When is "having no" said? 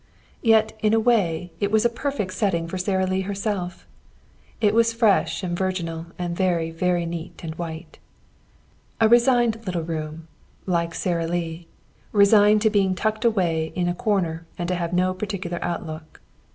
14.75-15.13